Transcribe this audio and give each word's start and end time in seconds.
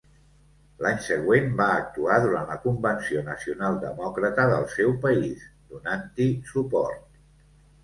L'any 0.85 0.95
següent 1.07 1.51
va 1.59 1.67
actuar 1.81 2.17
durant 2.23 2.49
la 2.53 2.57
Convenció 2.63 3.23
Nacional 3.29 3.79
Demòcrata 3.85 4.49
del 4.55 4.67
seu 4.75 4.97
país, 5.07 5.47
donant-hi 5.77 6.31
suport. 6.57 7.09